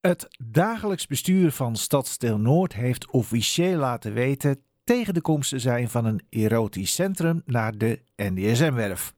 Het 0.00 0.28
dagelijks 0.44 1.06
bestuur 1.06 1.52
van 1.52 1.76
Stadsdeel 1.76 2.38
Noord 2.38 2.74
heeft 2.74 3.10
officieel 3.10 3.78
laten 3.78 4.12
weten 4.12 4.62
tegen 4.84 5.14
de 5.14 5.20
komst 5.20 5.50
te 5.50 5.58
zijn 5.58 5.88
van 5.88 6.04
een 6.04 6.20
erotisch 6.30 6.94
centrum 6.94 7.42
naar 7.44 7.78
de 7.78 8.02
NDSM-werf. 8.16 9.14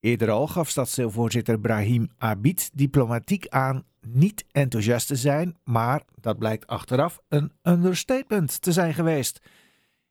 Eerder 0.00 0.30
al 0.30 0.46
gaf 0.46 0.68
stadsdeelvoorzitter 0.68 1.60
Brahim 1.60 2.08
Abid 2.18 2.70
diplomatiek 2.74 3.48
aan 3.48 3.84
niet 4.06 4.44
enthousiast 4.52 5.06
te 5.06 5.16
zijn, 5.16 5.56
maar 5.64 6.02
dat 6.20 6.38
blijkt 6.38 6.66
achteraf 6.66 7.20
een 7.28 7.52
understatement 7.62 8.62
te 8.62 8.72
zijn 8.72 8.94
geweest. 8.94 9.40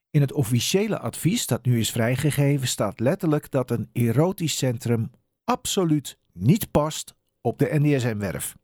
In 0.10 0.22
het 0.22 0.32
officiële 0.34 1.00
advies 1.00 1.46
dat 1.46 1.66
nu 1.66 1.80
is 1.80 1.92
vrijgegeven 1.92 2.68
staat 2.68 3.00
letterlijk 3.00 3.52
dat 3.52 3.72
een 3.72 3.90
erotisch 3.94 4.58
centrum 4.58 5.12
absoluut 5.44 6.18
niet 6.34 6.72
past 6.72 7.16
op 7.42 7.60
de 7.60 7.70
NDSM-werf. 7.72 8.56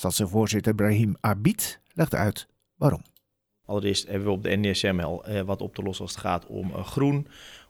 Stadsdeelvoorzitter 0.00 0.74
Brahim 0.74 1.16
Abid 1.20 1.80
legt 1.92 2.14
uit 2.14 2.46
waarom. 2.76 3.02
Allereerst 3.66 4.06
hebben 4.06 4.24
we 4.24 4.32
op 4.32 4.42
de 4.42 4.56
NDSM 4.56 5.00
al 5.02 5.24
eh, 5.24 5.40
wat 5.40 5.62
op 5.62 5.74
te 5.74 5.82
lossen 5.82 6.04
als 6.04 6.14
het 6.14 6.20
gaat 6.20 6.46
om 6.46 6.70
uh, 6.70 6.84
groen, 6.84 7.26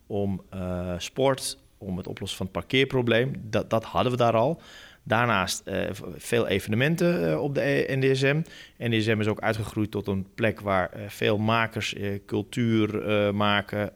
om 0.07 0.43
uh, 0.55 0.95
sport, 0.99 1.59
om 1.79 1.97
het 1.97 2.07
oplossen 2.07 2.37
van 2.37 2.47
het 2.47 2.55
parkeerprobleem. 2.55 3.33
Dat, 3.41 3.71
dat 3.71 3.85
hadden 3.85 4.13
we 4.13 4.19
daar 4.19 4.37
al. 4.37 4.61
Daarnaast 5.03 5.63
uh, 5.65 5.89
veel 6.17 6.47
evenementen 6.47 7.43
op 7.43 7.55
de 7.55 7.87
NDSM. 7.89 8.43
NDSM 8.79 9.21
is 9.21 9.27
ook 9.27 9.41
uitgegroeid 9.41 9.91
tot 9.91 10.07
een 10.07 10.27
plek 10.35 10.61
waar 10.61 10.91
veel 11.07 11.39
makers 11.39 11.95
cultuur 12.27 13.05
maken. 13.35 13.93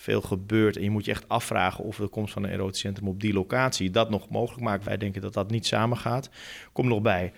Veel 0.00 0.20
gebeurt 0.20 0.76
en 0.76 0.82
je 0.82 0.90
moet 0.90 1.04
je 1.04 1.10
echt 1.10 1.28
afvragen 1.28 1.84
of 1.84 1.96
de 1.96 2.08
komst 2.08 2.32
van 2.32 2.44
een 2.44 2.50
erotisch 2.50 2.80
centrum 2.80 3.08
op 3.08 3.20
die 3.20 3.32
locatie 3.32 3.90
dat 3.90 4.10
nog 4.10 4.28
mogelijk 4.28 4.62
maakt. 4.62 4.84
Wij 4.84 4.96
denken 4.96 5.20
dat 5.20 5.32
dat 5.32 5.50
niet 5.50 5.66
samen 5.66 5.96
gaat. 5.96 6.30
Kom 6.72 6.88
nog 6.88 7.02
bij 7.02 7.32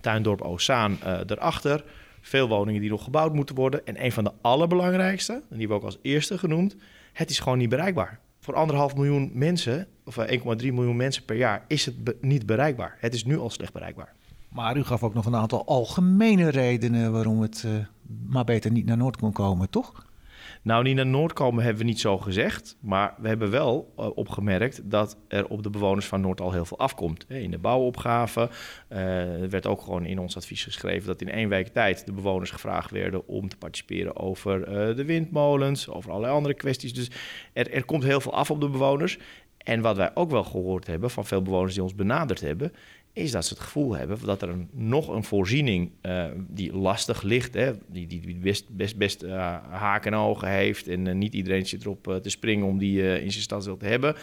Tuindorp 0.00 0.40
Ozaan 0.40 0.98
erachter. 1.26 1.84
Veel 2.20 2.48
woningen 2.48 2.80
die 2.80 2.90
nog 2.90 3.04
gebouwd 3.04 3.34
moeten 3.34 3.54
worden. 3.54 3.86
En 3.86 4.04
een 4.04 4.12
van 4.12 4.24
de 4.24 4.32
allerbelangrijkste, 4.40 5.42
die 5.50 5.68
we 5.68 5.74
ook 5.74 5.84
als 5.84 5.98
eerste 6.02 6.38
genoemd, 6.38 6.76
het 7.12 7.30
is 7.30 7.38
gewoon 7.38 7.58
niet 7.58 7.68
bereikbaar 7.68 8.20
voor 8.46 8.54
anderhalf 8.54 8.96
miljoen 8.96 9.30
mensen, 9.34 9.86
of 10.04 10.16
1,3 10.16 10.24
eh, 10.24 10.72
miljoen 10.72 10.96
mensen 10.96 11.24
per 11.24 11.36
jaar, 11.36 11.64
is 11.68 11.86
het 11.86 12.22
niet 12.22 12.46
bereikbaar. 12.46 12.96
Het 13.00 13.14
is 13.14 13.24
nu 13.24 13.38
al 13.38 13.50
slecht 13.50 13.72
bereikbaar. 13.72 14.12
Maar 14.48 14.76
u 14.76 14.84
gaf 14.84 15.02
ook 15.02 15.14
nog 15.14 15.26
een 15.26 15.36
aantal 15.36 15.66
algemene 15.66 16.48
redenen 16.48 17.12
waarom 17.12 17.40
het 17.40 17.62
uh, 17.66 17.72
maar 18.26 18.44
beter 18.44 18.70
niet 18.70 18.86
naar 18.86 18.96
Noord 18.96 19.16
kon 19.16 19.32
komen, 19.32 19.70
toch? 19.70 20.05
Nou, 20.62 20.82
niet 20.82 20.94
naar 20.96 21.06
Noord 21.06 21.32
komen 21.32 21.62
hebben 21.62 21.82
we 21.82 21.88
niet 21.88 22.00
zo 22.00 22.18
gezegd. 22.18 22.76
Maar 22.80 23.14
we 23.18 23.28
hebben 23.28 23.50
wel 23.50 23.92
uh, 23.98 24.06
opgemerkt 24.14 24.90
dat 24.90 25.18
er 25.28 25.48
op 25.48 25.62
de 25.62 25.70
bewoners 25.70 26.06
van 26.06 26.20
Noord 26.20 26.40
al 26.40 26.52
heel 26.52 26.64
veel 26.64 26.78
afkomt. 26.78 27.24
In 27.28 27.50
de 27.50 27.58
bouwopgave 27.58 28.50
uh, 28.92 29.42
er 29.42 29.50
werd 29.50 29.66
ook 29.66 29.80
gewoon 29.80 30.04
in 30.04 30.18
ons 30.18 30.36
advies 30.36 30.64
geschreven 30.64 31.06
dat 31.06 31.20
in 31.20 31.30
één 31.30 31.48
week 31.48 31.68
tijd 31.68 32.06
de 32.06 32.12
bewoners 32.12 32.50
gevraagd 32.50 32.90
werden 32.90 33.28
om 33.28 33.48
te 33.48 33.56
participeren 33.56 34.16
over 34.16 34.58
uh, 34.58 34.96
de 34.96 35.04
windmolens, 35.04 35.88
over 35.88 36.10
allerlei 36.10 36.34
andere 36.34 36.54
kwesties. 36.54 36.94
Dus 36.94 37.10
er, 37.52 37.72
er 37.72 37.84
komt 37.84 38.02
heel 38.02 38.20
veel 38.20 38.34
af 38.34 38.50
op 38.50 38.60
de 38.60 38.68
bewoners. 38.68 39.18
En 39.58 39.80
wat 39.80 39.96
wij 39.96 40.10
ook 40.14 40.30
wel 40.30 40.44
gehoord 40.44 40.86
hebben 40.86 41.10
van 41.10 41.26
veel 41.26 41.42
bewoners 41.42 41.74
die 41.74 41.82
ons 41.82 41.94
benaderd 41.94 42.40
hebben, 42.40 42.72
is 43.16 43.30
dat 43.30 43.44
ze 43.44 43.54
het 43.54 43.62
gevoel 43.62 43.96
hebben 43.96 44.18
dat 44.24 44.42
er 44.42 44.48
een, 44.48 44.68
nog 44.72 45.08
een 45.08 45.24
voorziening 45.24 45.90
uh, 46.02 46.24
die 46.48 46.76
lastig 46.76 47.22
ligt, 47.22 47.54
hè, 47.54 47.72
die, 47.86 48.06
die 48.06 48.36
best, 48.36 48.68
best, 48.68 48.96
best 48.96 49.22
uh, 49.22 49.56
haken 49.70 50.12
en 50.12 50.18
ogen 50.18 50.48
heeft 50.48 50.88
en 50.88 51.06
uh, 51.06 51.14
niet 51.14 51.34
iedereen 51.34 51.66
zit 51.66 51.84
erop 51.84 52.18
te 52.22 52.30
springen 52.30 52.66
om 52.66 52.78
die 52.78 53.20
in 53.20 53.30
zijn 53.30 53.42
stadsdeel 53.42 53.76
te 53.76 53.86
hebben, 53.86 54.16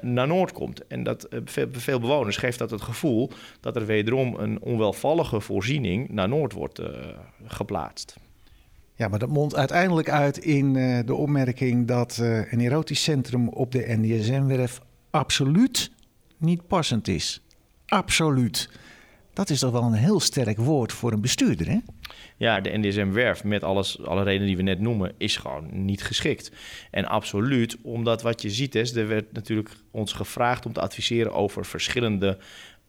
naar 0.00 0.26
Noord 0.26 0.52
komt. 0.52 0.86
En 0.86 1.02
dat 1.02 1.28
veel, 1.44 1.68
veel, 1.70 2.00
bewoners 2.00 2.36
geeft 2.36 2.58
dat 2.58 2.70
het 2.70 2.82
gevoel 2.82 3.30
dat 3.60 3.76
er 3.76 3.86
wederom 3.86 4.34
een 4.34 4.62
onwelvallige 4.62 5.40
voorziening 5.40 6.08
naar 6.08 6.28
Noord 6.28 6.52
wordt 6.52 6.82
geplaatst. 7.44 8.16
Ja, 8.94 9.08
maar 9.08 9.18
dat 9.18 9.28
mondt 9.28 9.56
uiteindelijk 9.56 10.10
uit 10.10 10.38
in 10.38 10.72
de 11.06 11.14
opmerking 11.14 11.86
dat 11.86 12.16
een 12.50 12.60
erotisch 12.60 13.02
centrum 13.02 13.48
op 13.48 13.72
de 13.72 13.96
NDSM-werf 14.00 14.80
absoluut 15.10 15.90
niet 16.38 16.66
passend 16.66 17.08
is 17.08 17.44
absoluut. 17.86 18.68
Dat 19.32 19.50
is 19.50 19.58
toch 19.58 19.72
wel 19.72 19.82
een 19.82 19.92
heel 19.92 20.20
sterk 20.20 20.58
woord 20.58 20.92
voor 20.92 21.12
een 21.12 21.20
bestuurder, 21.20 21.68
hè? 21.68 21.78
Ja, 22.36 22.60
de 22.60 22.78
NDSM-werf, 22.78 23.44
met 23.44 23.64
alles, 23.64 24.04
alle 24.04 24.22
redenen 24.22 24.46
die 24.46 24.56
we 24.56 24.62
net 24.62 24.80
noemen, 24.80 25.12
is 25.18 25.36
gewoon 25.36 25.84
niet 25.84 26.04
geschikt. 26.04 26.52
En 26.90 27.04
absoluut, 27.04 27.76
omdat 27.82 28.22
wat 28.22 28.42
je 28.42 28.50
ziet 28.50 28.74
is, 28.74 28.94
er 28.94 29.08
werd 29.08 29.32
natuurlijk 29.32 29.70
ons 29.90 30.12
gevraagd 30.12 30.66
om 30.66 30.72
te 30.72 30.80
adviseren 30.80 31.32
over 31.32 31.64
verschillende 31.64 32.38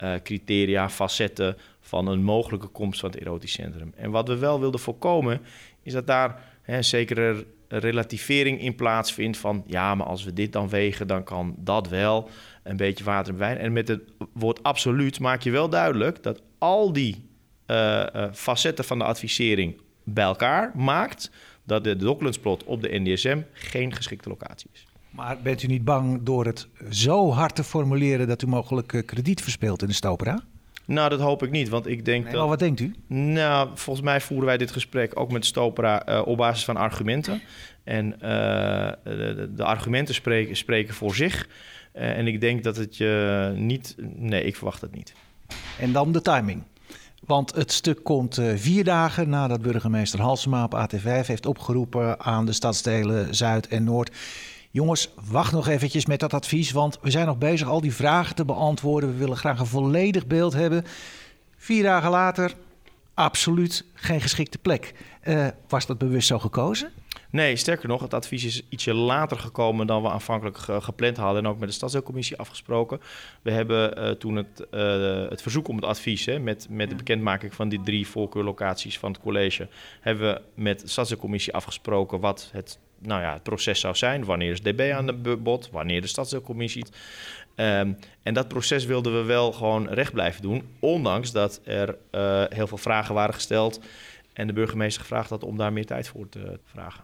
uh, 0.03 0.13
criteria, 0.23 0.89
facetten 0.89 1.57
van 1.79 2.07
een 2.07 2.23
mogelijke 2.23 2.67
komst 2.67 3.00
van 3.00 3.09
het 3.09 3.19
erotisch 3.19 3.51
centrum. 3.51 3.94
En 3.95 4.12
wat 4.12 4.27
we 4.27 4.38
wel 4.38 4.59
wilden 4.59 4.79
voorkomen, 4.79 5.41
is 5.83 5.94
dat 5.94 6.07
daar 6.07 6.41
hè, 6.62 6.81
zekere 6.81 7.45
relativering 7.78 8.62
in 8.62 8.75
plaatsvindt 8.75 9.38
van 9.38 9.63
ja, 9.68 9.96
maar 9.96 10.08
als 10.08 10.24
we 10.24 10.34
dit 10.34 10.53
dan 10.53 10.69
wegen, 10.69 11.08
dan 11.08 11.24
kan 11.24 11.56
dat 11.58 11.90
wel 11.90 12.30
een 12.63 12.78
beetje 12.78 13.03
water 13.03 13.34
en 13.34 13.40
wijn. 13.40 13.58
En 13.58 13.74
met 13.74 13.88
het 13.88 14.02
woord 14.34 14.63
absoluut 14.63 15.19
maak 15.19 15.41
je 15.41 15.52
wel 15.52 15.69
duidelijk 15.69 16.24
dat 16.24 16.41
al 16.58 16.94
die 16.94 17.30
uh, 17.68 18.06
uh, 18.16 18.25
facetten 18.34 18.86
van 18.86 18.97
de 18.97 19.03
advisering 19.03 19.81
bij 20.03 20.24
elkaar 20.24 20.72
maakt 20.75 21.31
dat 21.63 21.84
de 21.84 21.96
Docklandsplot 21.96 22.63
op 22.63 22.81
de 22.81 23.00
NDSM 23.00 23.41
geen 23.53 23.94
geschikte 23.94 24.30
locatie 24.30 24.69
is. 24.74 24.86
Maar 25.09 25.38
bent 25.42 25.63
u 25.63 25.68
niet 25.68 25.84
bang 25.84 26.24
door 26.24 26.46
het 26.46 26.68
zo 26.90 27.31
hard 27.31 27.56
te 27.56 27.63
formuleren 27.63 28.28
dat 28.28 28.42
u 28.42 28.47
mogelijk 28.47 28.94
uh, 28.94 29.06
krediet 29.06 29.42
verspeelt 29.42 29.81
in 29.81 29.88
de 29.88 29.94
Stopera? 29.94 30.44
Nou, 30.85 31.09
dat 31.09 31.19
hoop 31.19 31.44
ik 31.44 31.51
niet, 31.51 31.69
want 31.69 31.88
ik 31.88 32.06
denk 32.06 32.23
nee, 32.23 32.31
dat... 32.31 32.41
Maar 32.41 32.50
wat 32.50 32.59
denkt 32.59 32.79
u? 32.79 32.96
Nou, 33.07 33.69
volgens 33.73 34.06
mij 34.06 34.22
voeren 34.22 34.46
wij 34.46 34.57
dit 34.57 34.72
gesprek 34.72 35.19
ook 35.19 35.31
met 35.31 35.46
Stopera 35.46 36.09
uh, 36.09 36.22
op 36.25 36.38
basis 36.38 36.66
van 36.66 36.78
argumenten. 36.78 37.41
En 37.84 38.06
uh, 38.06 38.19
de, 39.03 39.50
de, 39.56 39.63
argumenten 39.63 40.16
spreken, 40.16 40.56
spreken 40.56 40.94
voor 40.94 41.16
zich. 41.16 41.47
Uh, 41.95 42.18
en 42.18 42.28
ik 42.28 42.41
denk 42.41 42.63
dat 42.63 42.78
het 42.78 42.97
je 42.97 43.51
niet... 43.56 43.95
Nee, 44.16 44.44
ik 44.44 44.56
verwacht 44.56 44.81
het 44.81 44.95
niet. 44.95 45.13
En 45.79 45.91
dan 45.91 46.12
de 46.12 46.22
timing. 46.22 46.63
Want 47.25 47.56
het 47.56 47.72
stuk 47.72 48.03
komt 48.03 48.41
vier 48.56 48.84
dagen 48.84 49.29
nadat 49.29 49.62
burgemeester 49.62 50.22
Halsema 50.22 50.63
op 50.63 50.88
AT5 50.88 51.25
heeft 51.25 51.45
opgeroepen 51.45 52.19
aan 52.19 52.45
de 52.45 52.53
stadsdelen 52.53 53.35
Zuid 53.35 53.68
en 53.68 53.84
Noord. 53.84 54.12
Jongens, 54.75 55.09
wacht 55.30 55.52
nog 55.52 55.68
eventjes 55.68 56.06
met 56.06 56.19
dat 56.19 56.34
advies, 56.34 56.72
want 56.72 57.00
we 57.02 57.12
zijn 57.12 57.25
nog 57.25 57.38
bezig 57.38 57.68
al 57.68 57.81
die 57.81 57.94
vragen 57.94 58.36
te 58.36 58.46
beantwoorden. 58.46 59.12
We 59.12 59.18
willen 59.18 59.38
graag 59.38 59.59
een 59.59 59.66
volledig 59.66 60.28
beeld 60.28 60.53
hebben. 60.53 60.84
Vier 61.58 61.84
dagen 61.84 62.09
later, 62.09 62.53
absoluut 63.13 63.86
geen 63.94 64.22
geschikte 64.22 64.58
plek. 64.58 64.94
Uh, 65.24 65.47
was 65.68 65.86
dat 65.86 65.97
bewust 65.97 66.28
zo 66.28 66.40
gekozen? 66.40 66.91
Nee, 67.30 67.56
sterker 67.56 67.88
nog, 67.88 68.02
het 68.02 68.13
advies 68.13 68.44
is 68.44 68.62
ietsje 68.69 68.94
later 68.94 69.38
gekomen 69.40 69.88
dan 69.88 70.02
we 70.02 70.09
aanvankelijk 70.09 70.58
gepland 70.58 71.18
hadden 71.18 71.44
en 71.44 71.50
ook 71.50 71.59
met 71.59 71.69
de 71.69 71.75
stadsdeelcommissie 71.75 72.38
afgesproken. 72.38 73.00
We 73.42 73.52
hebben 73.52 74.00
uh, 74.00 74.09
toen 74.09 74.36
het, 74.36 74.66
uh, 74.72 75.30
het 75.30 75.42
verzoek 75.42 75.68
om 75.68 75.75
het 75.75 75.86
advies, 75.86 76.25
hè, 76.25 76.40
met, 76.40 76.68
met 76.69 76.90
de 76.90 76.96
bekendmaking 76.96 77.53
van 77.53 77.69
die 77.69 77.81
drie 77.81 78.07
voorkeurlocaties 78.07 79.00
van 79.00 79.12
het 79.12 79.22
college, 79.22 79.68
hebben 80.02 80.34
we 80.34 80.42
met 80.62 80.80
de 80.80 80.88
stadsdeelcommissie 80.88 81.53
afgesproken 81.53 82.19
wat 82.19 82.50
het, 82.52 82.80
nou 83.05 83.21
ja, 83.21 83.33
het 83.33 83.43
proces 83.43 83.79
zou 83.79 83.95
zijn. 83.95 84.25
Wanneer 84.25 84.51
is 84.51 84.61
DB 84.61 84.91
aan 84.93 85.05
de 85.05 85.38
bod, 85.38 85.69
wanneer 85.71 86.01
de 86.01 86.07
stadsdeelcommissie. 86.07 86.85
Um, 87.55 87.97
en 88.23 88.33
dat 88.33 88.47
proces 88.47 88.85
wilden 88.85 89.17
we 89.17 89.23
wel 89.23 89.51
gewoon 89.51 89.88
recht 89.88 90.11
blijven 90.11 90.41
doen, 90.41 90.63
ondanks 90.79 91.31
dat 91.31 91.61
er 91.63 91.97
uh, 92.11 92.44
heel 92.49 92.67
veel 92.67 92.77
vragen 92.77 93.15
waren 93.15 93.33
gesteld 93.33 93.79
en 94.33 94.47
de 94.47 94.53
burgemeester 94.53 95.01
gevraagd 95.01 95.29
had 95.29 95.44
om 95.44 95.57
daar 95.57 95.73
meer 95.73 95.85
tijd 95.85 96.07
voor 96.07 96.29
te 96.29 96.59
vragen. 96.65 97.03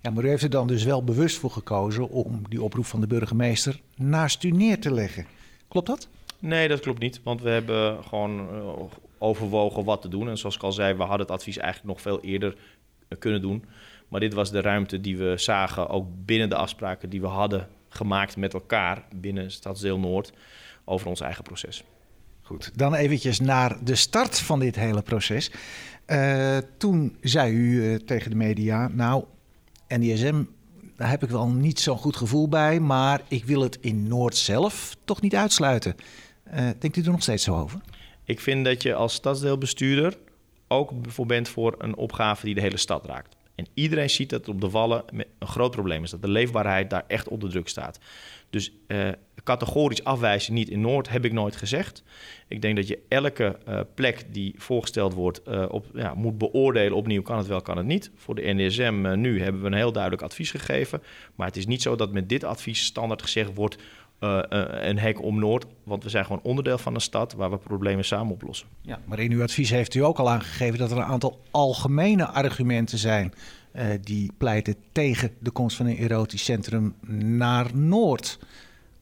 Ja, 0.00 0.10
maar 0.10 0.24
u 0.24 0.28
heeft 0.28 0.42
er 0.42 0.50
dan 0.50 0.66
dus 0.66 0.84
wel 0.84 1.04
bewust 1.04 1.38
voor 1.38 1.50
gekozen 1.50 2.08
om 2.08 2.42
die 2.48 2.62
oproep 2.62 2.86
van 2.86 3.00
de 3.00 3.06
burgemeester 3.06 3.80
naast 3.96 4.44
u 4.44 4.50
neer 4.50 4.80
te 4.80 4.92
leggen. 4.92 5.26
Klopt 5.68 5.86
dat? 5.86 6.08
Nee, 6.38 6.68
dat 6.68 6.80
klopt 6.80 7.00
niet. 7.00 7.20
Want 7.22 7.42
we 7.42 7.48
hebben 7.48 8.04
gewoon 8.04 8.48
uh, 8.54 8.72
overwogen 9.18 9.84
wat 9.84 10.02
te 10.02 10.08
doen. 10.08 10.28
En 10.28 10.38
zoals 10.38 10.56
ik 10.56 10.62
al 10.62 10.72
zei, 10.72 10.94
we 10.94 11.02
hadden 11.02 11.20
het 11.20 11.30
advies 11.30 11.56
eigenlijk 11.56 11.94
nog 11.94 12.00
veel 12.00 12.20
eerder 12.20 12.56
kunnen 13.18 13.40
doen. 13.40 13.64
Maar 14.14 14.22
dit 14.22 14.34
was 14.34 14.50
de 14.50 14.60
ruimte 14.60 15.00
die 15.00 15.16
we 15.16 15.34
zagen, 15.36 15.88
ook 15.88 16.06
binnen 16.24 16.48
de 16.48 16.54
afspraken 16.54 17.10
die 17.10 17.20
we 17.20 17.26
hadden 17.26 17.68
gemaakt 17.88 18.36
met 18.36 18.54
elkaar 18.54 19.04
binnen 19.14 19.50
Stadsdeel 19.50 19.98
Noord, 19.98 20.32
over 20.84 21.08
ons 21.08 21.20
eigen 21.20 21.42
proces. 21.42 21.84
Goed, 22.42 22.70
dan 22.74 22.94
eventjes 22.94 23.40
naar 23.40 23.84
de 23.84 23.94
start 23.94 24.38
van 24.38 24.58
dit 24.58 24.76
hele 24.76 25.02
proces. 25.02 25.50
Uh, 26.06 26.56
toen 26.78 27.16
zei 27.20 27.52
u 27.52 27.98
tegen 28.04 28.30
de 28.30 28.36
media, 28.36 28.88
nou, 28.88 29.24
NDSM, 29.88 30.42
daar 30.96 31.10
heb 31.10 31.22
ik 31.22 31.30
wel 31.30 31.48
niet 31.48 31.80
zo'n 31.80 31.98
goed 31.98 32.16
gevoel 32.16 32.48
bij, 32.48 32.80
maar 32.80 33.20
ik 33.28 33.44
wil 33.44 33.60
het 33.60 33.78
in 33.80 34.08
Noord 34.08 34.36
zelf 34.36 34.96
toch 35.04 35.20
niet 35.20 35.34
uitsluiten. 35.34 35.94
Uh, 36.54 36.68
denkt 36.78 36.96
u 36.96 37.02
er 37.02 37.10
nog 37.10 37.22
steeds 37.22 37.44
zo 37.44 37.60
over? 37.60 37.80
Ik 38.24 38.40
vind 38.40 38.64
dat 38.64 38.82
je 38.82 38.94
als 38.94 39.14
stadsdeelbestuurder 39.14 40.16
ook 40.68 40.92
voor 41.02 41.26
bent 41.26 41.48
voor 41.48 41.74
een 41.78 41.96
opgave 41.96 42.44
die 42.44 42.54
de 42.54 42.60
hele 42.60 42.76
stad 42.76 43.06
raakt. 43.06 43.36
En 43.54 43.66
iedereen 43.74 44.10
ziet 44.10 44.30
dat 44.30 44.48
op 44.48 44.60
de 44.60 44.70
Wallen 44.70 45.04
een 45.38 45.46
groot 45.46 45.70
probleem 45.70 46.02
is. 46.02 46.10
Dat 46.10 46.22
de 46.22 46.28
leefbaarheid 46.28 46.90
daar 46.90 47.04
echt 47.06 47.28
onder 47.28 47.50
druk 47.50 47.68
staat. 47.68 47.98
Dus 48.50 48.72
uh, 48.88 49.08
categorisch 49.44 50.04
afwijzen 50.04 50.54
niet 50.54 50.68
in 50.68 50.80
Noord 50.80 51.08
heb 51.08 51.24
ik 51.24 51.32
nooit 51.32 51.56
gezegd. 51.56 52.02
Ik 52.48 52.62
denk 52.62 52.76
dat 52.76 52.88
je 52.88 52.98
elke 53.08 53.58
uh, 53.68 53.80
plek 53.94 54.24
die 54.30 54.54
voorgesteld 54.56 55.14
wordt 55.14 55.40
uh, 55.48 55.64
op, 55.68 55.86
ja, 55.94 56.14
moet 56.14 56.38
beoordelen 56.38 56.96
opnieuw. 56.96 57.22
Kan 57.22 57.38
het 57.38 57.46
wel, 57.46 57.62
kan 57.62 57.76
het 57.76 57.86
niet. 57.86 58.10
Voor 58.14 58.34
de 58.34 58.52
NDSM 58.54 59.14
nu 59.16 59.42
hebben 59.42 59.60
we 59.60 59.66
een 59.66 59.74
heel 59.74 59.92
duidelijk 59.92 60.22
advies 60.22 60.50
gegeven. 60.50 61.02
Maar 61.34 61.46
het 61.46 61.56
is 61.56 61.66
niet 61.66 61.82
zo 61.82 61.96
dat 61.96 62.12
met 62.12 62.28
dit 62.28 62.44
advies 62.44 62.84
standaard 62.84 63.22
gezegd 63.22 63.54
wordt... 63.54 63.76
een 64.88 64.98
hek 64.98 65.22
om 65.22 65.38
Noord, 65.38 65.66
want 65.82 66.02
we 66.02 66.08
zijn 66.08 66.24
gewoon 66.24 66.40
onderdeel 66.42 66.78
van 66.78 66.94
een 66.94 67.00
stad 67.00 67.32
waar 67.32 67.50
we 67.50 67.56
problemen 67.56 68.04
samen 68.04 68.32
oplossen. 68.32 68.66
Ja, 68.80 68.98
maar 69.04 69.18
in 69.18 69.32
uw 69.32 69.42
advies 69.42 69.70
heeft 69.70 69.94
u 69.94 70.04
ook 70.04 70.18
al 70.18 70.30
aangegeven 70.30 70.78
dat 70.78 70.90
er 70.90 70.96
een 70.96 71.02
aantal 71.02 71.40
algemene 71.50 72.26
argumenten 72.26 72.98
zijn 72.98 73.32
uh, 73.76 73.84
die 74.00 74.32
pleiten 74.38 74.76
tegen 74.92 75.30
de 75.38 75.50
komst 75.50 75.76
van 75.76 75.86
een 75.86 75.96
erotisch 75.96 76.44
centrum 76.44 76.94
naar 77.18 77.70
Noord. 77.76 78.38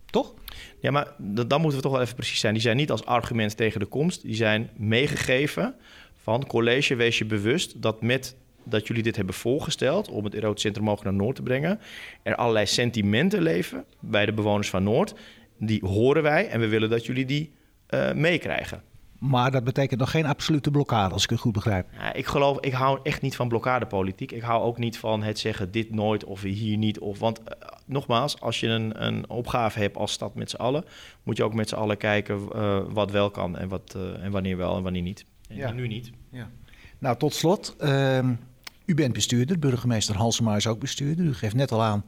Toch? 0.06 0.34
Ja, 0.80 0.90
maar 0.90 1.12
dan 1.18 1.60
moeten 1.60 1.78
we 1.78 1.84
toch 1.84 1.92
wel 1.92 2.00
even 2.00 2.14
precies 2.14 2.40
zijn. 2.40 2.52
Die 2.52 2.62
zijn 2.62 2.76
niet 2.76 2.90
als 2.90 3.04
argument 3.04 3.56
tegen 3.56 3.80
de 3.80 3.86
komst. 3.86 4.22
Die 4.22 4.34
zijn 4.34 4.70
meegegeven 4.76 5.74
van 6.22 6.46
college, 6.46 6.94
wees 6.94 7.18
je 7.18 7.24
bewust 7.24 7.82
dat 7.82 8.02
met 8.02 8.36
dat 8.64 8.86
jullie 8.86 9.02
dit 9.02 9.16
hebben 9.16 9.34
voorgesteld 9.34 10.08
om 10.08 10.24
het 10.24 10.34
erotisch 10.34 10.62
centrum 10.62 10.84
mogelijk 10.84 11.10
naar 11.10 11.24
Noord 11.24 11.36
te 11.36 11.42
brengen, 11.42 11.80
er 12.22 12.34
allerlei 12.34 12.66
sentimenten 12.66 13.42
leven 13.42 13.84
bij 14.00 14.26
de 14.26 14.32
bewoners 14.32 14.70
van 14.70 14.82
Noord. 14.82 15.14
Die 15.58 15.86
horen 15.86 16.22
wij 16.22 16.48
en 16.48 16.60
we 16.60 16.68
willen 16.68 16.90
dat 16.90 17.06
jullie 17.06 17.24
die 17.24 17.52
uh, 17.90 18.12
meekrijgen. 18.12 18.82
Maar 19.18 19.50
dat 19.50 19.64
betekent 19.64 20.00
nog 20.00 20.10
geen 20.10 20.26
absolute 20.26 20.70
blokkade, 20.70 21.14
als 21.14 21.22
ik 21.22 21.30
het 21.30 21.40
goed 21.40 21.52
begrijp. 21.52 21.86
Ja, 21.98 22.12
ik 22.12 22.26
geloof, 22.26 22.60
ik 22.60 22.72
hou 22.72 23.00
echt 23.02 23.22
niet 23.22 23.36
van 23.36 23.48
blokkadepolitiek. 23.48 24.32
Ik 24.32 24.42
hou 24.42 24.62
ook 24.62 24.78
niet 24.78 24.98
van 24.98 25.22
het 25.22 25.38
zeggen 25.38 25.70
dit 25.70 25.90
nooit 25.90 26.24
of 26.24 26.42
hier 26.42 26.76
niet. 26.76 26.98
Of, 26.98 27.18
want 27.18 27.40
uh, 27.40 27.46
nogmaals, 27.86 28.40
als 28.40 28.60
je 28.60 28.66
een, 28.66 29.04
een 29.04 29.30
opgave 29.30 29.78
hebt 29.78 29.96
als 29.96 30.12
stad 30.12 30.34
met 30.34 30.50
z'n 30.50 30.56
allen, 30.56 30.84
moet 31.22 31.36
je 31.36 31.44
ook 31.44 31.54
met 31.54 31.68
z'n 31.68 31.74
allen 31.74 31.96
kijken 31.96 32.40
uh, 32.54 32.78
wat 32.88 33.10
wel 33.10 33.30
kan 33.30 33.58
en, 33.58 33.68
wat, 33.68 33.96
en 34.20 34.30
wanneer 34.30 34.56
wel 34.56 34.76
en 34.76 34.82
wanneer 34.82 35.02
niet. 35.02 35.24
En 35.48 35.56
ja. 35.56 35.72
nu 35.72 35.86
niet. 35.86 36.10
Ja. 36.30 36.50
Nou, 36.98 37.16
tot 37.16 37.34
slot. 37.34 37.74
Ehm, 37.78 38.34
u 38.84 38.94
bent 38.94 39.12
bestuurder, 39.12 39.58
burgemeester 39.58 40.16
Halsema 40.16 40.56
is 40.56 40.66
ook 40.66 40.80
bestuurder. 40.80 41.24
U 41.24 41.34
geeft 41.34 41.54
net 41.54 41.72
al 41.72 41.82
aan 41.82 42.04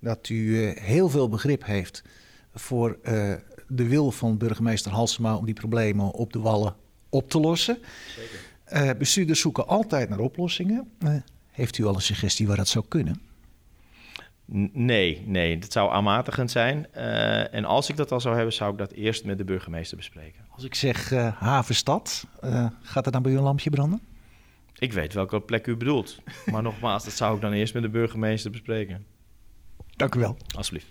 dat 0.00 0.28
u 0.28 0.66
heel 0.66 1.08
veel 1.08 1.28
begrip 1.28 1.64
heeft 1.64 2.02
voor 2.54 2.98
de 3.68 3.88
wil 3.88 4.10
van 4.10 4.36
burgemeester 4.36 4.92
Halsema 4.92 5.36
om 5.36 5.44
die 5.44 5.54
problemen 5.54 6.10
op 6.10 6.32
de 6.32 6.38
wallen 6.38 6.74
op 7.08 7.30
te 7.30 7.40
lossen. 7.40 7.78
Zeker. 8.16 8.90
Uh, 8.90 8.98
bestuurders 8.98 9.40
zoeken 9.40 9.66
altijd 9.66 10.08
naar 10.08 10.18
oplossingen. 10.18 10.90
Heeft 11.50 11.78
u 11.78 11.84
al 11.84 11.94
een 11.94 12.00
suggestie 12.00 12.46
waar 12.46 12.56
dat 12.56 12.68
zou 12.68 12.84
kunnen? 12.88 13.20
Nee, 14.72 15.22
nee, 15.26 15.58
dat 15.58 15.72
zou 15.72 15.92
aanmatigend 15.92 16.50
zijn. 16.50 16.86
Uh, 16.96 17.54
en 17.54 17.64
als 17.64 17.88
ik 17.88 17.96
dat 17.96 18.12
al 18.12 18.20
zou 18.20 18.34
hebben, 18.34 18.52
zou 18.52 18.72
ik 18.72 18.78
dat 18.78 18.90
eerst 18.90 19.24
met 19.24 19.38
de 19.38 19.44
burgemeester 19.44 19.96
bespreken. 19.96 20.44
Als 20.48 20.64
ik 20.64 20.74
zeg 20.74 21.10
havenstad, 21.38 22.26
gaat 22.82 23.06
er 23.06 23.12
dan 23.12 23.22
bij 23.22 23.32
u 23.32 23.36
een 23.36 23.42
lampje 23.42 23.70
branden? 23.70 24.00
Ik 24.78 24.92
weet 24.92 25.14
welke 25.14 25.40
plek 25.40 25.66
u 25.66 25.76
bedoelt. 25.76 26.18
Maar 26.46 26.62
nogmaals, 26.62 27.04
dat 27.04 27.12
zou 27.12 27.34
ik 27.34 27.40
dan 27.40 27.52
eerst 27.52 27.74
met 27.74 27.82
de 27.82 27.88
burgemeester 27.88 28.50
bespreken. 28.50 29.06
Dank 29.96 30.14
u 30.14 30.18
wel. 30.18 30.36
Alsjeblieft. 30.56 30.86